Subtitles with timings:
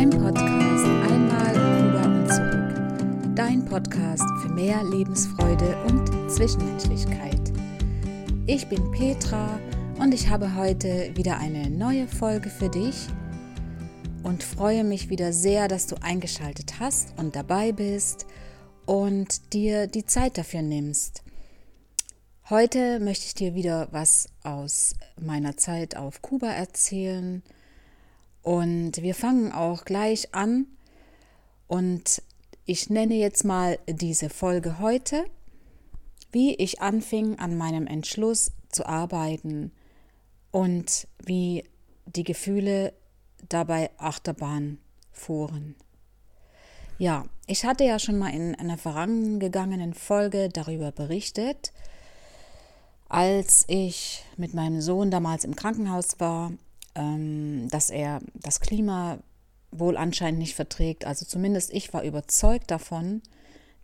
[0.00, 3.34] beim Podcast Einmal Kuba und zurück.
[3.36, 7.52] Dein Podcast für mehr Lebensfreude und Zwischenmenschlichkeit.
[8.46, 9.60] Ich bin Petra
[9.98, 13.08] und ich habe heute wieder eine neue Folge für dich
[14.22, 18.24] und freue mich wieder sehr, dass du eingeschaltet hast und dabei bist
[18.86, 21.24] und dir die Zeit dafür nimmst.
[22.48, 27.42] Heute möchte ich dir wieder was aus meiner Zeit auf Kuba erzählen
[28.42, 30.66] und wir fangen auch gleich an
[31.66, 32.22] und
[32.64, 35.24] ich nenne jetzt mal diese Folge heute,
[36.32, 39.72] wie ich anfing an meinem Entschluss zu arbeiten
[40.50, 41.64] und wie
[42.06, 42.92] die Gefühle
[43.48, 44.78] dabei Achterbahn
[45.12, 45.74] fuhren.
[46.98, 51.72] Ja, ich hatte ja schon mal in einer vorangegangenen Folge darüber berichtet,
[53.08, 56.52] als ich mit meinem Sohn damals im Krankenhaus war
[56.94, 59.18] dass er das Klima
[59.70, 61.04] wohl anscheinend nicht verträgt.
[61.04, 63.22] Also zumindest ich war überzeugt davon,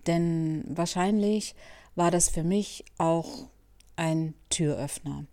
[0.06, 1.54] denn wahrscheinlich
[1.94, 3.48] war das für mich auch
[3.96, 5.24] ein Türöffner.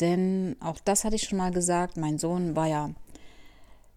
[0.00, 2.90] Denn auch das hatte ich schon mal gesagt, mein Sohn war ja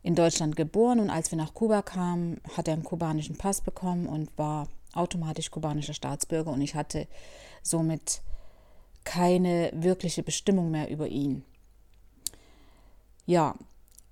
[0.01, 4.07] in Deutschland geboren und als wir nach Kuba kamen, hat er einen kubanischen Pass bekommen
[4.07, 7.07] und war automatisch kubanischer Staatsbürger und ich hatte
[7.61, 8.21] somit
[9.05, 11.45] keine wirkliche Bestimmung mehr über ihn.
[13.25, 13.55] Ja,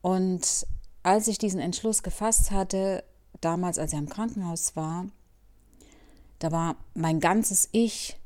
[0.02, 0.66] und
[1.04, 3.04] als ich diesen Entschluss gefasst hatte,
[3.42, 5.08] damals, als er im Krankenhaus war,
[6.40, 8.17] da war mein ganzes Ich,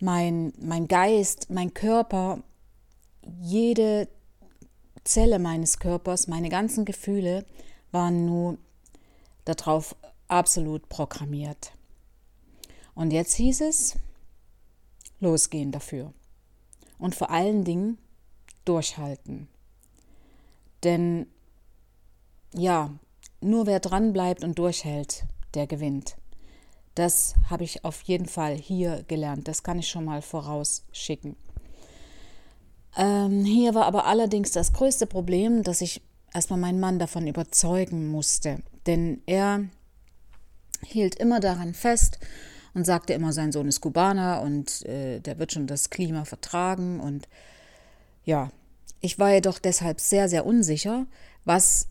[0.00, 2.42] mein, mein Geist, mein Körper,
[3.40, 4.08] jede
[5.04, 7.44] Zelle meines Körpers, meine ganzen Gefühle
[7.90, 8.58] waren nur
[9.44, 9.96] darauf
[10.28, 11.72] absolut programmiert.
[12.94, 13.96] Und jetzt hieß es,
[15.20, 16.12] losgehen dafür.
[16.98, 17.98] Und vor allen Dingen
[18.68, 19.48] durchhalten.
[20.84, 21.26] Denn
[22.54, 22.90] ja,
[23.40, 25.24] nur wer dran bleibt und durchhält,
[25.54, 26.16] der gewinnt.
[26.94, 29.46] Das habe ich auf jeden Fall hier gelernt.
[29.46, 31.36] Das kann ich schon mal vorausschicken.
[32.96, 36.02] Ähm, hier war aber allerdings das größte Problem, dass ich
[36.34, 38.58] erstmal meinen Mann davon überzeugen musste.
[38.86, 39.64] Denn er
[40.82, 42.18] hielt immer daran fest
[42.74, 46.98] und sagte immer, sein Sohn ist Kubaner und äh, der wird schon das Klima vertragen.
[46.98, 47.28] Und
[48.24, 48.50] ja,
[49.00, 51.06] ich war jedoch deshalb sehr, sehr unsicher,
[51.44, 51.88] was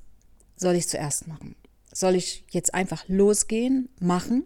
[0.56, 1.56] soll ich zuerst machen?
[1.94, 4.44] Soll ich jetzt einfach losgehen, machen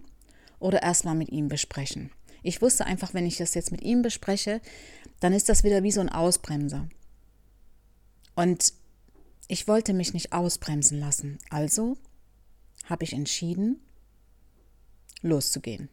[0.60, 2.12] oder erstmal mit ihm besprechen?
[2.44, 4.62] Ich wusste einfach, wenn ich das jetzt mit ihm bespreche,
[5.20, 6.88] dann ist das wieder wie so ein Ausbremser.
[8.36, 8.74] Und
[9.48, 11.40] ich wollte mich nicht ausbremsen lassen.
[11.50, 11.98] Also
[12.86, 13.82] habe ich entschieden,
[15.22, 15.90] loszugehen.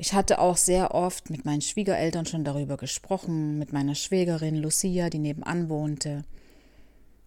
[0.00, 5.10] Ich hatte auch sehr oft mit meinen Schwiegereltern schon darüber gesprochen, mit meiner Schwägerin Lucia,
[5.10, 6.24] die nebenan wohnte,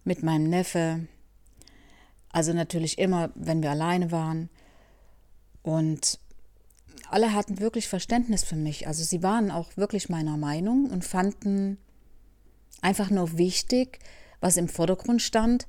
[0.02, 1.06] mit meinem Neffe.
[2.32, 4.48] Also natürlich immer, wenn wir alleine waren.
[5.62, 6.18] Und
[7.08, 8.88] alle hatten wirklich Verständnis für mich.
[8.88, 11.78] Also sie waren auch wirklich meiner Meinung und fanden
[12.82, 14.00] einfach nur wichtig,
[14.40, 15.68] was im Vordergrund stand,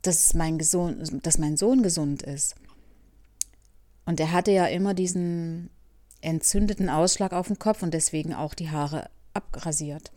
[0.00, 2.54] dass mein, dass mein Sohn gesund ist.
[4.06, 5.68] Und er hatte ja immer diesen
[6.24, 10.12] entzündeten Ausschlag auf dem Kopf und deswegen auch die Haare abrasiert.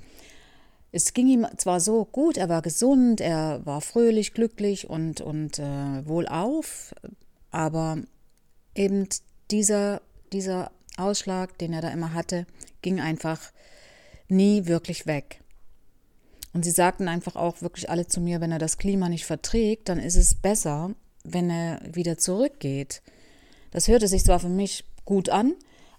[0.91, 5.59] Es ging ihm zwar so gut, er war gesund, er war fröhlich, glücklich und, und
[5.59, 6.95] äh, wohlauf,
[7.51, 7.97] aber
[8.73, 9.07] eben
[9.51, 10.01] dieser,
[10.31, 12.45] dieser Ausschlag, den er da immer hatte,
[12.81, 13.51] ging einfach
[14.29, 15.41] nie wirklich weg.
[16.53, 19.89] Und sie sagten einfach auch wirklich alle zu mir, wenn er das Klima nicht verträgt,
[19.89, 23.01] dann ist es besser, wenn er wieder zurückgeht.
[23.71, 25.53] Das hörte sich zwar für mich gut an,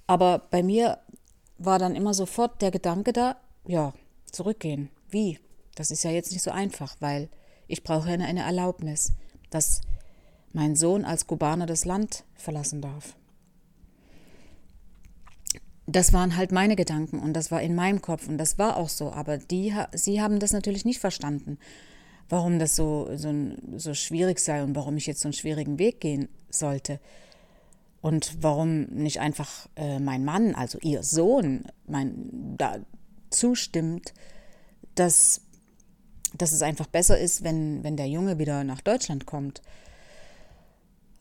[0.08, 0.98] aber bei mir
[1.58, 3.36] war dann immer sofort der Gedanke da,
[3.66, 3.92] ja,
[4.32, 4.90] zurückgehen.
[5.10, 5.38] Wie?
[5.76, 7.28] Das ist ja jetzt nicht so einfach, weil
[7.68, 9.12] ich brauche eine, eine Erlaubnis,
[9.50, 9.82] dass
[10.52, 13.14] mein Sohn als Kubaner das Land verlassen darf.
[15.86, 18.88] Das waren halt meine Gedanken und das war in meinem Kopf und das war auch
[18.88, 19.12] so.
[19.12, 21.58] Aber die, sie haben das natürlich nicht verstanden,
[22.28, 23.32] warum das so, so,
[23.76, 26.98] so schwierig sei und warum ich jetzt so einen schwierigen Weg gehen sollte.
[28.08, 32.78] Und warum nicht einfach äh, mein Mann, also ihr Sohn, mein, da
[33.28, 34.14] zustimmt,
[34.94, 35.42] dass,
[36.32, 39.60] dass es einfach besser ist, wenn, wenn der Junge wieder nach Deutschland kommt.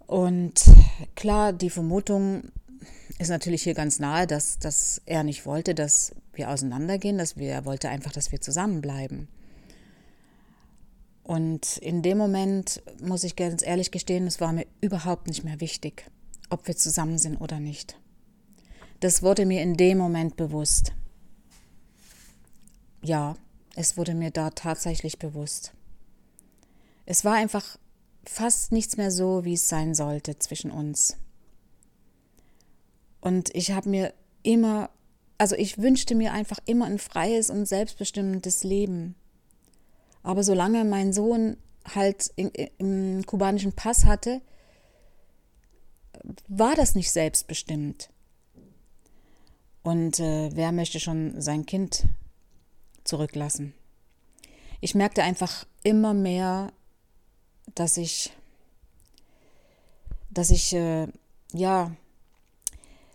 [0.06, 0.64] Und
[1.16, 2.54] klar, die Vermutung
[3.20, 7.52] ist natürlich hier ganz nahe, dass, dass er nicht wollte, dass wir auseinandergehen, dass wir,
[7.52, 9.28] er wollte einfach, dass wir zusammenbleiben.
[11.24, 15.60] Und in dem Moment muss ich ganz ehrlich gestehen, es war mir überhaupt nicht mehr
[15.60, 16.10] wichtig
[16.50, 17.98] ob wir zusammen sind oder nicht.
[19.00, 20.94] Das wurde mir in dem Moment bewusst.
[23.04, 23.36] Ja,
[23.76, 25.74] es wurde mir da tatsächlich bewusst.
[27.06, 27.78] Es war einfach
[28.26, 31.16] fast nichts mehr so, wie es sein sollte zwischen uns.
[33.22, 34.90] Und ich habe mir immer,
[35.38, 39.16] also ich wünschte mir einfach immer ein freies und selbstbestimmendes Leben.
[40.24, 41.58] Aber solange mein Sohn
[41.96, 44.42] halt im kubanischen Pass hatte,
[46.48, 48.10] war das nicht selbstbestimmt.
[49.84, 52.06] Und äh, wer möchte schon sein Kind
[53.04, 53.74] zurücklassen?
[54.82, 56.72] Ich merkte einfach immer mehr,
[57.74, 58.32] dass ich,
[60.30, 61.08] dass ich, äh,
[61.54, 61.92] ja,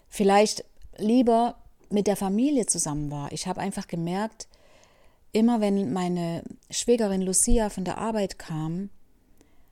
[0.08, 0.64] vielleicht
[0.96, 1.56] lieber
[1.90, 3.30] mit der Familie zusammen war.
[3.32, 4.48] Ich habe einfach gemerkt,
[5.32, 8.90] immer wenn meine Schwägerin Lucia von der Arbeit kam,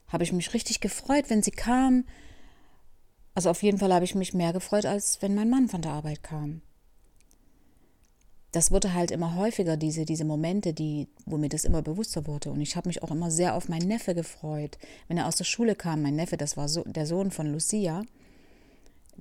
[0.08, 2.04] habe ich mich richtig gefreut, wenn sie kam.
[3.40, 5.92] Also auf jeden Fall habe ich mich mehr gefreut, als wenn mein Mann von der
[5.92, 6.60] Arbeit kam.
[8.52, 12.50] Das wurde halt immer häufiger, diese, diese Momente, die, wo mir das immer bewusster wurde.
[12.50, 14.76] Und ich habe mich auch immer sehr auf meinen Neffe gefreut.
[15.08, 18.04] Wenn er aus der Schule kam, mein Neffe, das war so, der Sohn von Lucia,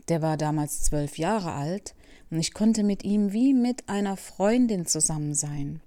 [0.09, 1.95] der war damals zwölf Jahre alt
[2.29, 5.79] und ich konnte mit ihm wie mit einer Freundin zusammen sein.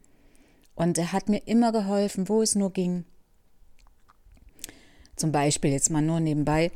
[0.74, 3.04] Und er hat mir immer geholfen, wo es nur ging.
[5.16, 6.72] Zum Beispiel jetzt mal nur nebenbei.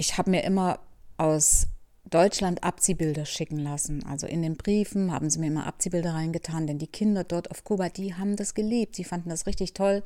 [0.00, 0.78] Ich habe mir immer
[1.18, 1.66] aus
[2.08, 4.02] Deutschland Abziehbilder schicken lassen.
[4.06, 7.64] Also in den Briefen haben sie mir immer Abziehbilder reingetan, denn die Kinder dort auf
[7.64, 8.96] Kuba, die haben das geliebt.
[8.96, 10.02] Sie fanden das richtig toll.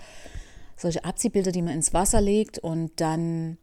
[0.76, 3.56] Solche Abziehbilder, die man ins Wasser legt und dann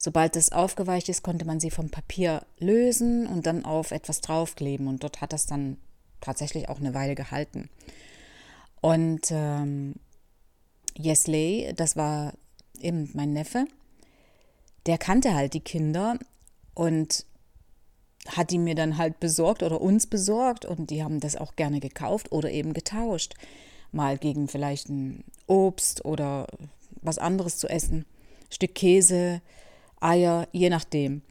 [0.00, 4.86] Sobald es aufgeweicht ist, konnte man sie vom Papier lösen und dann auf etwas draufkleben.
[4.86, 5.76] Und dort hat das dann
[6.20, 7.68] tatsächlich auch eine Weile gehalten.
[8.80, 9.96] Und ähm,
[10.96, 12.32] Yesley, das war
[12.80, 13.66] eben mein Neffe,
[14.88, 16.18] der kannte halt die Kinder
[16.74, 17.26] und
[18.26, 21.78] hat die mir dann halt besorgt oder uns besorgt und die haben das auch gerne
[21.78, 23.34] gekauft oder eben getauscht.
[23.92, 26.46] Mal gegen vielleicht ein Obst oder
[27.02, 28.06] was anderes zu essen.
[28.50, 29.42] Stück Käse,
[30.00, 31.22] Eier, je nachdem.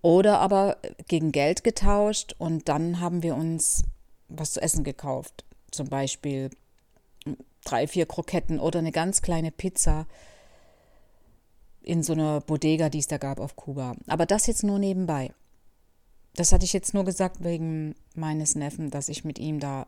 [0.00, 0.78] Oder aber
[1.08, 3.82] gegen Geld getauscht und dann haben wir uns
[4.28, 5.44] was zu essen gekauft.
[5.72, 6.50] Zum Beispiel
[7.64, 10.06] drei, vier Kroketten oder eine ganz kleine Pizza
[11.86, 13.94] in so einer Bodega, die es da gab auf Kuba.
[14.08, 15.32] Aber das jetzt nur nebenbei.
[16.34, 19.86] Das hatte ich jetzt nur gesagt wegen meines Neffen, dass ich mit ihm da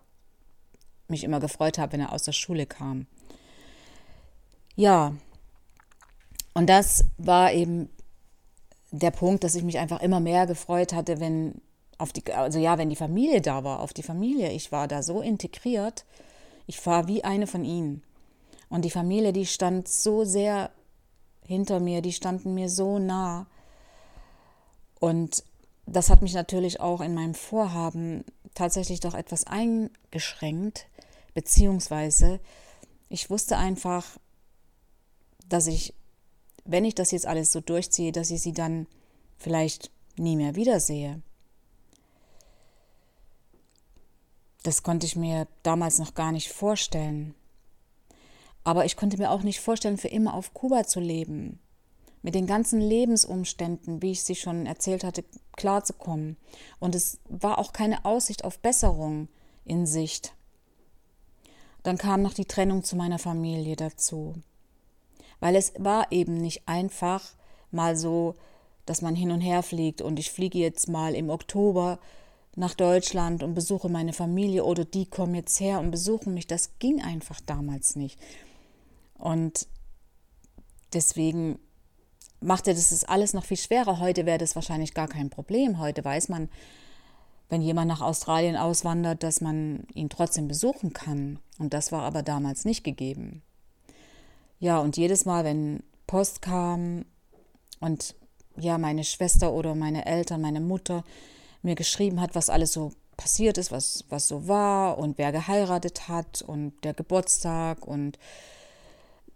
[1.08, 3.06] mich immer gefreut habe, wenn er aus der Schule kam.
[4.76, 5.12] Ja,
[6.54, 7.88] und das war eben
[8.92, 11.60] der Punkt, dass ich mich einfach immer mehr gefreut hatte, wenn
[11.98, 14.52] auf die, also ja, wenn die Familie da war, auf die Familie.
[14.52, 16.04] Ich war da so integriert.
[16.68, 18.02] Ich war wie eine von ihnen.
[18.68, 20.70] Und die Familie, die stand so sehr
[21.48, 23.46] hinter mir, die standen mir so nah.
[25.00, 25.42] Und
[25.86, 28.24] das hat mich natürlich auch in meinem Vorhaben
[28.54, 30.86] tatsächlich doch etwas eingeschränkt,
[31.34, 32.38] beziehungsweise
[33.08, 34.04] ich wusste einfach,
[35.48, 35.94] dass ich
[36.68, 38.86] wenn ich das jetzt alles so durchziehe, dass ich sie dann
[39.38, 41.22] vielleicht nie mehr wiedersehe.
[44.62, 47.34] Das konnte ich mir damals noch gar nicht vorstellen.
[48.64, 51.58] Aber ich konnte mir auch nicht vorstellen, für immer auf Kuba zu leben,
[52.22, 55.24] mit den ganzen Lebensumständen, wie ich sie schon erzählt hatte,
[55.56, 56.36] klarzukommen.
[56.78, 59.28] Und es war auch keine Aussicht auf Besserung
[59.64, 60.34] in Sicht.
[61.82, 64.34] Dann kam noch die Trennung zu meiner Familie dazu
[65.40, 67.22] weil es war eben nicht einfach
[67.70, 68.34] mal so,
[68.86, 71.98] dass man hin und her fliegt und ich fliege jetzt mal im Oktober
[72.56, 76.46] nach Deutschland und besuche meine Familie oder die kommen jetzt her und besuchen mich.
[76.46, 78.18] Das ging einfach damals nicht.
[79.18, 79.66] Und
[80.92, 81.58] deswegen
[82.40, 83.98] machte das alles noch viel schwerer.
[83.98, 85.78] Heute wäre das wahrscheinlich gar kein Problem.
[85.78, 86.48] Heute weiß man,
[87.48, 91.38] wenn jemand nach Australien auswandert, dass man ihn trotzdem besuchen kann.
[91.58, 93.42] Und das war aber damals nicht gegeben.
[94.60, 97.04] Ja, und jedes Mal, wenn Post kam
[97.80, 98.14] und
[98.56, 101.04] ja, meine Schwester oder meine Eltern, meine Mutter
[101.62, 106.08] mir geschrieben hat, was alles so passiert ist, was, was so war und wer geheiratet
[106.08, 108.18] hat und der Geburtstag und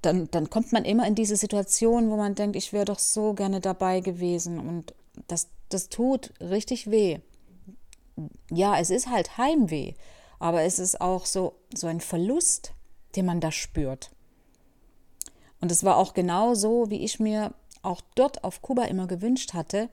[0.02, 3.34] dann, dann kommt man immer in diese Situation, wo man denkt, ich wäre doch so
[3.34, 4.94] gerne dabei gewesen und
[5.28, 7.20] das, das tut richtig weh.
[8.50, 9.94] Ja, es ist halt Heimweh,
[10.38, 12.72] aber es ist auch so, so ein Verlust,
[13.16, 14.10] den man da spürt.
[15.60, 19.54] Und es war auch genau so, wie ich mir auch dort auf Kuba immer gewünscht
[19.54, 19.88] hatte,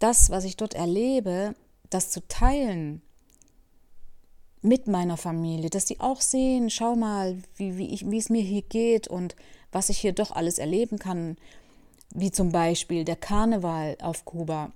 [0.00, 1.54] das, was ich dort erlebe,
[1.90, 3.02] das zu teilen
[4.62, 8.42] mit meiner Familie, dass die auch sehen, schau mal, wie, wie, ich, wie es mir
[8.42, 9.34] hier geht und
[9.72, 11.36] was ich hier doch alles erleben kann,
[12.12, 14.72] wie zum Beispiel der Karneval auf Kuba,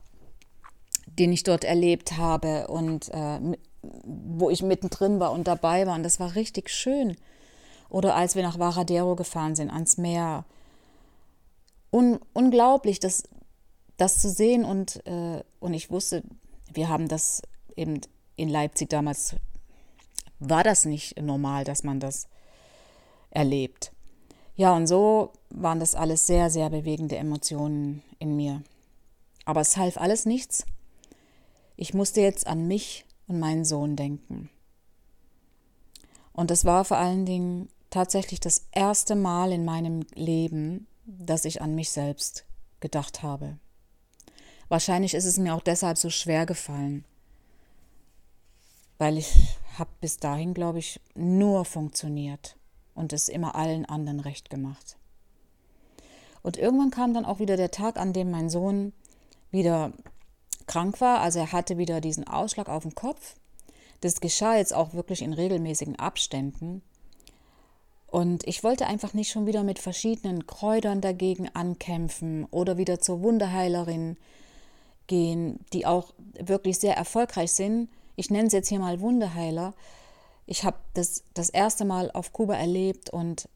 [1.06, 3.38] den ich dort erlebt habe und äh,
[3.82, 5.94] wo ich mittendrin war und dabei war.
[5.94, 7.16] Und das war richtig schön.
[7.90, 10.44] Oder als wir nach Varadero gefahren sind, ans Meer.
[11.92, 13.24] Un unglaublich, das,
[13.96, 14.64] das zu sehen.
[14.64, 16.22] Und, äh, und ich wusste,
[16.72, 17.42] wir haben das
[17.76, 18.00] eben
[18.36, 19.36] in Leipzig damals,
[20.38, 22.28] war das nicht normal, dass man das
[23.30, 23.92] erlebt.
[24.56, 28.62] Ja, und so waren das alles sehr, sehr bewegende Emotionen in mir.
[29.44, 30.64] Aber es half alles nichts.
[31.76, 34.48] Ich musste jetzt an mich und meinen Sohn denken.
[36.32, 41.62] Und das war vor allen Dingen tatsächlich das erste Mal in meinem Leben, dass ich
[41.62, 42.44] an mich selbst
[42.80, 43.58] gedacht habe.
[44.68, 47.04] Wahrscheinlich ist es mir auch deshalb so schwer gefallen,
[48.98, 49.32] weil ich
[49.78, 52.56] habe bis dahin, glaube ich, nur funktioniert
[52.94, 54.96] und es immer allen anderen recht gemacht.
[56.42, 58.92] Und irgendwann kam dann auch wieder der Tag, an dem mein Sohn
[59.50, 59.92] wieder
[60.66, 61.20] krank war.
[61.20, 63.36] Also er hatte wieder diesen Ausschlag auf dem Kopf.
[64.00, 66.82] Das geschah jetzt auch wirklich in regelmäßigen Abständen.
[68.06, 73.22] Und ich wollte einfach nicht schon wieder mit verschiedenen Kräutern dagegen ankämpfen oder wieder zur
[73.22, 74.16] Wunderheilerin
[75.06, 77.88] gehen, die auch wirklich sehr erfolgreich sind.
[78.16, 79.74] Ich nenne es jetzt hier mal Wunderheiler.
[80.46, 83.48] Ich habe das das erste Mal auf Kuba erlebt und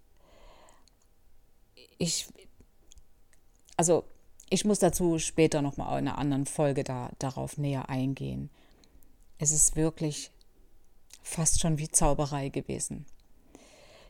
[1.99, 2.29] ich,
[3.77, 4.05] also
[4.51, 8.51] ich muss dazu später nochmal in einer anderen Folge da, darauf näher eingehen.
[9.39, 10.31] Es ist wirklich
[11.23, 13.05] fast schon wie Zauberei gewesen.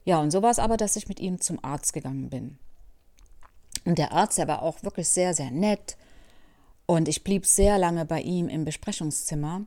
[0.04, 2.58] Ja, und so war es aber, dass ich mit ihm zum Arzt gegangen bin.
[3.84, 5.96] Und der Arzt, der war auch wirklich sehr, sehr nett.
[6.86, 9.66] Und ich blieb sehr lange bei ihm im Besprechungszimmer.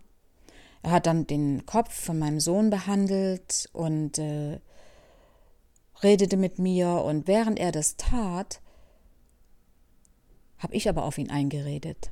[0.84, 4.60] Er hat dann den Kopf von meinem Sohn behandelt und äh,
[6.02, 6.90] redete mit mir.
[6.90, 8.62] Und während er das tat,
[10.58, 12.12] habe ich aber auf ihn eingeredet.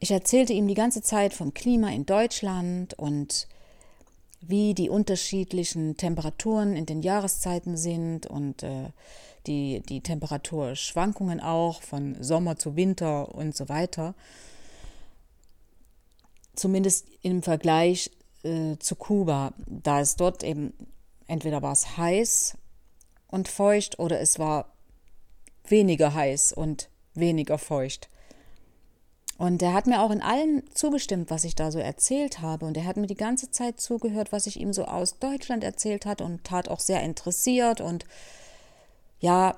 [0.00, 3.48] Ich erzählte ihm die ganze Zeit vom Klima in Deutschland und
[4.40, 8.90] wie die unterschiedlichen Temperaturen in den Jahreszeiten sind und äh,
[9.46, 14.14] die, die Temperaturschwankungen auch von Sommer zu Winter und so weiter.
[16.58, 18.10] Zumindest im Vergleich
[18.42, 20.72] äh, zu Kuba, da es dort eben
[21.28, 22.56] entweder war es heiß
[23.28, 24.72] und feucht oder es war
[25.68, 28.08] weniger heiß und weniger feucht.
[29.36, 32.66] Und er hat mir auch in allem zugestimmt, was ich da so erzählt habe.
[32.66, 36.06] Und er hat mir die ganze Zeit zugehört, was ich ihm so aus Deutschland erzählt
[36.06, 37.80] hat und tat auch sehr interessiert.
[37.80, 38.04] Und
[39.20, 39.56] ja,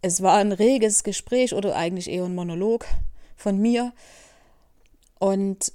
[0.00, 2.86] es war ein reges Gespräch oder eigentlich eher ein Monolog
[3.34, 3.92] von mir.
[5.20, 5.74] Und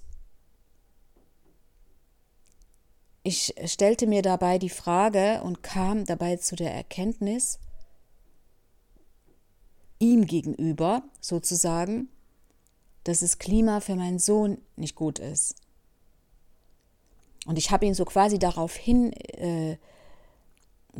[3.21, 7.59] ich stellte mir dabei die Frage und kam dabei zu der Erkenntnis,
[9.99, 12.09] ihm gegenüber sozusagen,
[13.03, 15.55] dass das Klima für meinen Sohn nicht gut ist.
[17.45, 19.79] Und ich habe ihn so quasi darauf hingeführt,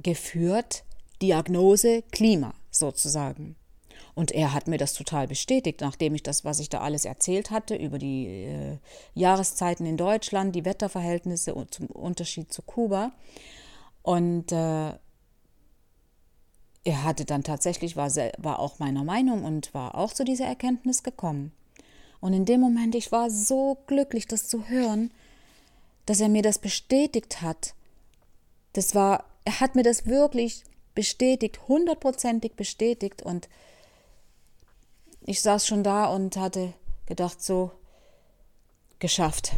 [0.03, 3.55] äh, Diagnose Klima sozusagen.
[4.15, 7.51] Und er hat mir das total bestätigt, nachdem ich das, was ich da alles erzählt
[7.51, 8.77] hatte, über die äh,
[9.13, 13.12] Jahreszeiten in Deutschland, die Wetterverhältnisse und zum Unterschied zu Kuba.
[14.03, 14.93] Und äh,
[16.86, 21.03] er hatte dann tatsächlich, war, war auch meiner Meinung und war auch zu dieser Erkenntnis
[21.03, 21.51] gekommen.
[22.22, 25.12] Und in dem Moment, ich war so glücklich, das zu hören,
[26.05, 27.74] dass er mir das bestätigt hat.
[28.74, 33.50] Das war, er hat mir das wirklich bestätigt, hundertprozentig bestätigt und
[35.25, 36.74] ich saß schon da und hatte
[37.05, 37.72] gedacht, so
[39.00, 39.53] geschafft.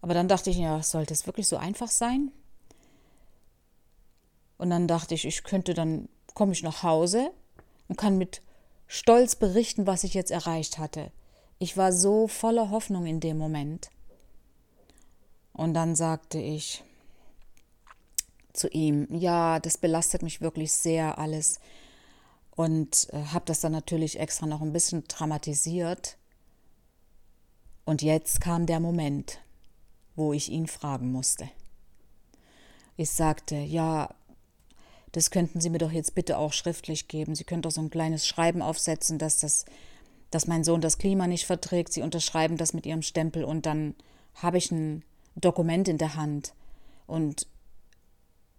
[0.00, 2.32] Aber dann dachte ich, ja, sollte es wirklich so einfach sein?
[4.58, 7.30] Und dann dachte ich, ich könnte dann, komme ich nach Hause
[7.88, 8.42] und kann mit
[8.86, 11.12] Stolz berichten, was ich jetzt erreicht hatte.
[11.58, 13.90] Ich war so voller Hoffnung in dem Moment.
[15.52, 16.82] Und dann sagte ich
[18.52, 21.60] zu ihm, ja, das belastet mich wirklich sehr alles.
[22.56, 26.16] Und äh, habe das dann natürlich extra noch ein bisschen dramatisiert.
[27.84, 29.40] Und jetzt kam der Moment,
[30.14, 31.48] wo ich ihn fragen musste.
[32.96, 34.14] Ich sagte, ja,
[35.12, 37.34] das könnten Sie mir doch jetzt bitte auch schriftlich geben.
[37.34, 39.64] Sie können doch so ein kleines Schreiben aufsetzen, dass das,
[40.30, 41.92] dass mein Sohn das Klima nicht verträgt.
[41.92, 43.94] Sie unterschreiben das mit Ihrem Stempel und dann
[44.34, 45.02] habe ich ein
[45.34, 46.54] Dokument in der Hand.
[47.06, 47.46] Und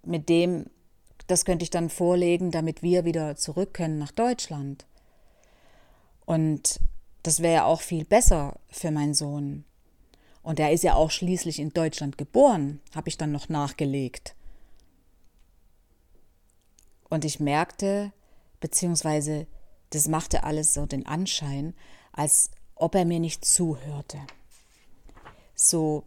[0.03, 0.65] mit dem,
[1.27, 4.85] das könnte ich dann vorlegen, damit wir wieder zurück können nach Deutschland.
[6.25, 6.79] Und
[7.23, 9.65] das wäre ja auch viel besser für meinen Sohn.
[10.43, 14.35] Und er ist ja auch schließlich in Deutschland geboren, habe ich dann noch nachgelegt.
[17.09, 18.11] Und ich merkte,
[18.59, 19.45] beziehungsweise
[19.91, 21.73] das machte alles so den Anschein,
[22.13, 24.19] als ob er mir nicht zuhörte.
[25.53, 26.05] So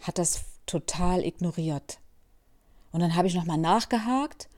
[0.00, 2.00] hat das total ignoriert.
[2.92, 4.48] Und dann habe ich nochmal nachgehakt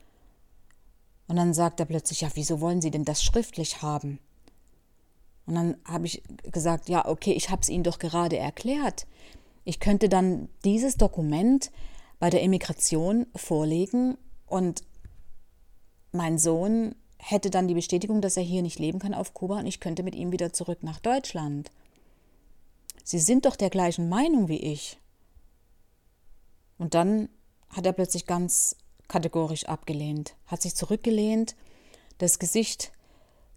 [1.27, 4.19] und dann sagt er plötzlich, ja, wieso wollen Sie denn das schriftlich haben?
[5.45, 9.07] Und dann habe ich gesagt, ja, okay, ich habe es Ihnen doch gerade erklärt.
[9.63, 11.71] Ich könnte dann dieses Dokument
[12.19, 14.17] bei der Immigration vorlegen
[14.47, 14.83] und
[16.11, 19.67] mein Sohn hätte dann die Bestätigung, dass er hier nicht leben kann auf Kuba und
[19.67, 21.69] ich könnte mit ihm wieder zurück nach Deutschland.
[23.03, 24.99] Sie sind doch der gleichen Meinung wie ich.
[26.77, 27.29] Und dann
[27.69, 28.75] hat er plötzlich ganz
[29.07, 31.55] kategorisch abgelehnt, hat sich zurückgelehnt,
[32.17, 32.91] das Gesicht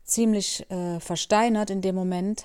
[0.05, 2.45] ziemlich äh, versteinert in dem Moment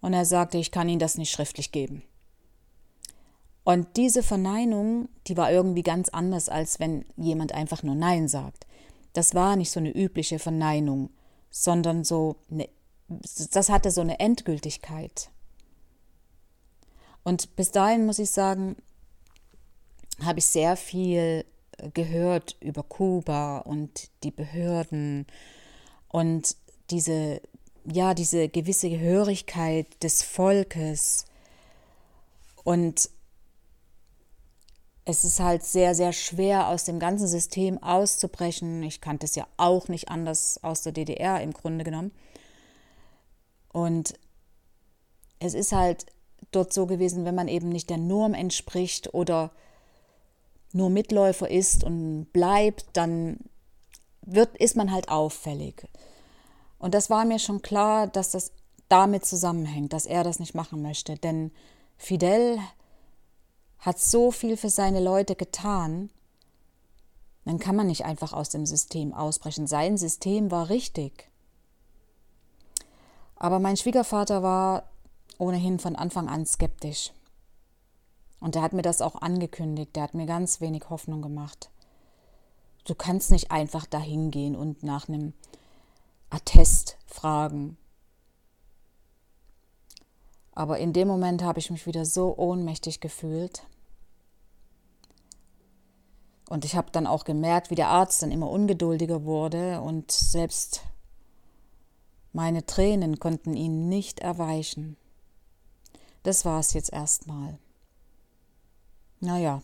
[0.00, 2.02] und er sagte, ich kann Ihnen das nicht schriftlich geben.
[3.64, 8.66] Und diese Verneinung, die war irgendwie ganz anders, als wenn jemand einfach nur Nein sagt.
[9.12, 11.10] Das war nicht so eine übliche Verneinung,
[11.50, 12.68] sondern so eine,
[13.08, 15.30] das hatte so eine Endgültigkeit.
[17.22, 18.76] Und bis dahin muss ich sagen,
[20.24, 21.44] habe ich sehr viel
[21.94, 25.26] gehört über Kuba und die Behörden
[26.08, 26.56] und
[26.90, 27.40] diese,
[27.84, 31.24] ja, diese gewisse Gehörigkeit des Volkes.
[32.64, 33.10] Und
[35.04, 38.82] es ist halt sehr, sehr schwer, aus dem ganzen System auszubrechen.
[38.82, 42.12] Ich kannte es ja auch nicht anders aus der DDR im Grunde genommen.
[43.72, 44.14] Und
[45.40, 46.06] es ist halt
[46.52, 49.50] dort so gewesen, wenn man eben nicht der Norm entspricht oder
[50.72, 53.38] nur Mitläufer ist und bleibt, dann
[54.22, 55.86] wird, ist man halt auffällig.
[56.78, 58.52] Und das war mir schon klar, dass das
[58.88, 61.16] damit zusammenhängt, dass er das nicht machen möchte.
[61.16, 61.52] Denn
[61.96, 62.58] Fidel
[63.78, 66.10] hat so viel für seine Leute getan,
[67.44, 69.66] dann kann man nicht einfach aus dem System ausbrechen.
[69.66, 71.28] Sein System war richtig.
[73.34, 74.84] Aber mein Schwiegervater war
[75.38, 77.10] ohnehin von Anfang an skeptisch.
[78.42, 79.94] Und er hat mir das auch angekündigt.
[79.94, 81.70] Der hat mir ganz wenig Hoffnung gemacht.
[82.84, 85.32] Du kannst nicht einfach dahin gehen und nach einem
[86.28, 87.76] Attest fragen.
[90.50, 93.62] Aber in dem Moment habe ich mich wieder so ohnmächtig gefühlt.
[96.48, 100.82] Und ich habe dann auch gemerkt, wie der Arzt dann immer ungeduldiger wurde und selbst
[102.32, 104.96] meine Tränen konnten ihn nicht erweichen.
[106.24, 107.60] Das war es jetzt erstmal.
[109.22, 109.62] Naja,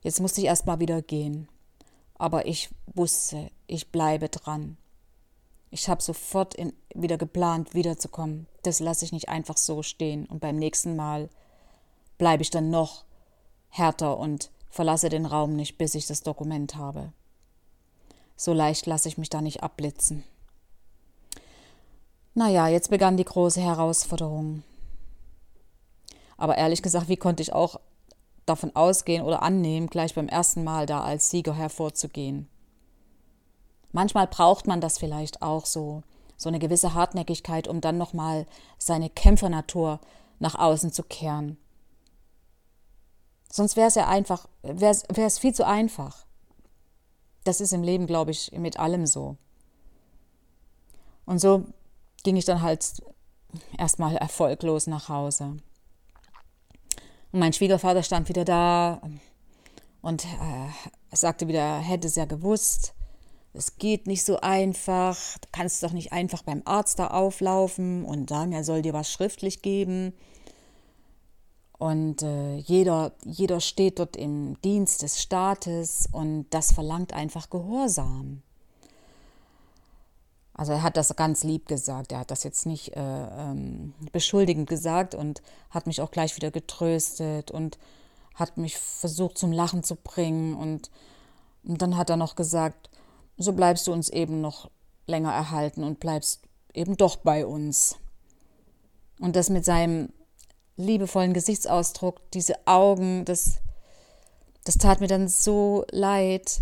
[0.00, 1.48] jetzt musste ich erst mal wieder gehen.
[2.14, 4.78] Aber ich wusste, ich bleibe dran.
[5.70, 8.46] Ich habe sofort in, wieder geplant, wiederzukommen.
[8.62, 10.24] Das lasse ich nicht einfach so stehen.
[10.24, 11.28] Und beim nächsten Mal
[12.16, 13.04] bleibe ich dann noch
[13.68, 17.12] härter und verlasse den Raum nicht, bis ich das Dokument habe.
[18.34, 20.24] So leicht lasse ich mich da nicht abblitzen.
[22.32, 24.62] Naja, jetzt begann die große Herausforderung.
[26.38, 27.78] Aber ehrlich gesagt, wie konnte ich auch
[28.46, 32.48] davon ausgehen oder annehmen, gleich beim ersten Mal da als Sieger hervorzugehen.
[33.92, 36.02] Manchmal braucht man das vielleicht auch so,
[36.36, 40.00] so eine gewisse Hartnäckigkeit, um dann nochmal seine Kämpfernatur
[40.40, 41.56] nach außen zu kehren.
[43.50, 46.26] Sonst wäre es ja einfach, wäre es viel zu einfach.
[47.44, 49.36] Das ist im Leben, glaube ich, mit allem so.
[51.24, 51.64] Und so
[52.24, 53.00] ging ich dann halt
[53.78, 55.58] erstmal erfolglos nach Hause.
[57.34, 59.00] Und mein Schwiegervater stand wieder da
[60.02, 62.94] und äh, sagte wieder, er hätte es ja gewusst.
[63.52, 65.18] Es geht nicht so einfach.
[65.40, 69.10] Du kannst doch nicht einfach beim Arzt da auflaufen und sagen, er soll dir was
[69.10, 70.12] schriftlich geben.
[71.76, 78.42] Und äh, jeder, jeder steht dort im Dienst des Staates und das verlangt einfach Gehorsam.
[80.54, 84.68] Also er hat das ganz lieb gesagt, er hat das jetzt nicht äh, ähm, beschuldigend
[84.68, 87.76] gesagt und hat mich auch gleich wieder getröstet und
[88.34, 90.54] hat mich versucht zum Lachen zu bringen.
[90.54, 90.90] Und,
[91.64, 92.88] und dann hat er noch gesagt,
[93.36, 94.70] so bleibst du uns eben noch
[95.06, 97.96] länger erhalten und bleibst eben doch bei uns.
[99.20, 100.10] Und das mit seinem
[100.76, 103.58] liebevollen Gesichtsausdruck, diese Augen, das,
[104.64, 106.60] das tat mir dann so leid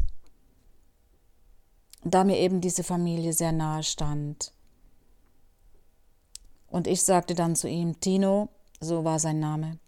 [2.04, 4.52] da mir eben diese Familie sehr nahe stand.
[6.68, 8.48] Und ich sagte dann zu ihm, Tino,
[8.80, 9.78] so war sein Name,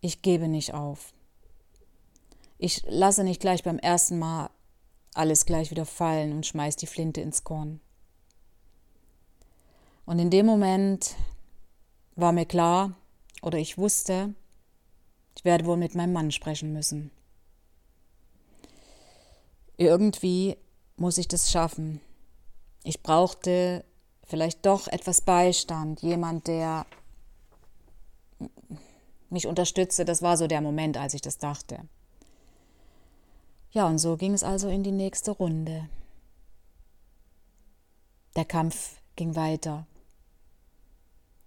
[0.00, 1.12] ich gebe nicht auf.
[2.58, 4.50] Ich lasse nicht gleich beim ersten Mal
[5.14, 7.80] alles gleich wieder fallen und schmeiß die Flinte ins Korn.
[10.04, 11.14] Und in dem Moment
[12.16, 12.94] war mir klar,
[13.42, 14.34] oder ich wusste,
[15.36, 17.10] ich werde wohl mit meinem Mann sprechen müssen.
[19.76, 20.58] Irgendwie
[21.00, 22.00] muss ich das schaffen.
[22.84, 23.84] Ich brauchte
[24.22, 26.86] vielleicht doch etwas Beistand, jemand, der
[29.30, 30.04] mich unterstütze.
[30.04, 31.88] Das war so der Moment, als ich das dachte.
[33.72, 35.88] Ja, und so ging es also in die nächste Runde.
[38.36, 39.86] Der Kampf ging weiter.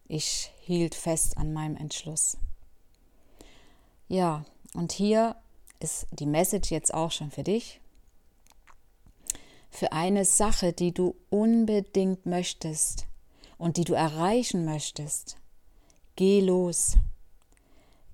[0.07, 2.37] Ich hielt fest an meinem Entschluss.
[4.07, 5.35] Ja, und hier
[5.79, 7.81] ist die Message jetzt auch schon für dich.
[9.75, 13.07] Für eine Sache, die du unbedingt möchtest
[13.57, 15.37] und die du erreichen möchtest,
[16.15, 16.95] geh los.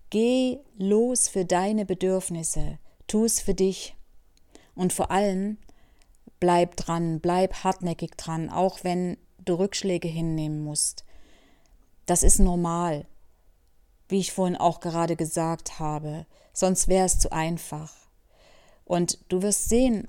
[0.10, 3.98] Geh los für deine Bedürfnisse, tu es für dich.
[4.74, 5.58] Und vor allem
[6.40, 11.04] bleib dran, bleib hartnäckig dran, auch wenn du Rückschläge hinnehmen musst.
[12.06, 13.06] Das ist normal,
[14.08, 17.94] wie ich vorhin auch gerade gesagt habe, sonst wäre es zu einfach.
[18.86, 20.08] Und du wirst sehen,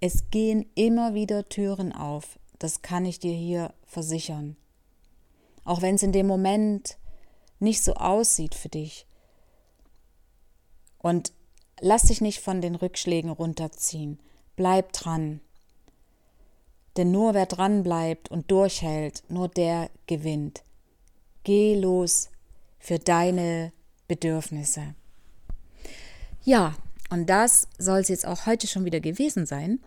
[0.00, 4.56] es gehen immer wieder Türen auf, das kann ich dir hier versichern.
[5.64, 6.98] Auch wenn es in dem Moment
[7.58, 9.06] nicht so aussieht für dich.
[10.98, 11.32] Und
[11.80, 14.18] lass dich nicht von den Rückschlägen runterziehen.
[14.56, 15.40] Bleib dran.
[16.96, 20.62] Denn nur wer dran bleibt und durchhält, nur der gewinnt.
[21.42, 22.30] Geh los
[22.78, 23.72] für deine
[24.06, 24.94] Bedürfnisse.
[26.44, 26.74] Ja,
[27.14, 29.78] und das soll es jetzt auch heute schon wieder gewesen sein.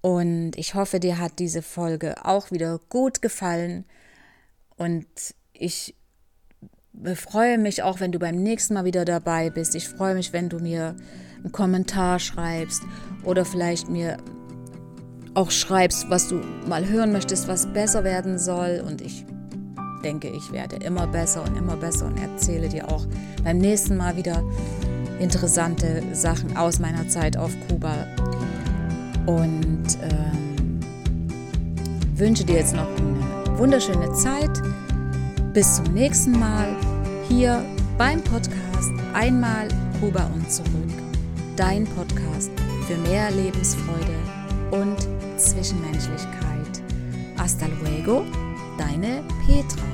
[0.00, 3.84] Und ich hoffe, dir hat diese Folge auch wieder gut gefallen.
[4.76, 5.06] Und
[5.52, 5.96] ich
[7.16, 9.74] freue mich auch, wenn du beim nächsten Mal wieder dabei bist.
[9.74, 10.94] Ich freue mich, wenn du mir
[11.38, 12.84] einen Kommentar schreibst
[13.24, 14.18] oder vielleicht mir
[15.34, 16.36] auch schreibst, was du
[16.68, 18.84] mal hören möchtest, was besser werden soll.
[18.86, 19.26] Und ich
[20.04, 23.04] denke, ich werde immer besser und immer besser und erzähle dir auch
[23.42, 24.44] beim nächsten Mal wieder
[25.18, 28.06] interessante Sachen aus meiner Zeit auf Kuba.
[29.26, 30.80] Und ähm,
[32.16, 34.50] wünsche dir jetzt noch eine wunderschöne Zeit.
[35.52, 36.76] Bis zum nächsten Mal
[37.28, 37.64] hier
[37.96, 39.68] beim Podcast Einmal
[40.00, 40.90] Kuba und zurück.
[41.56, 42.50] Dein Podcast
[42.86, 44.16] für mehr Lebensfreude
[44.72, 44.96] und
[45.38, 46.82] Zwischenmenschlichkeit.
[47.38, 48.24] Hasta luego,
[48.76, 49.93] deine Petra.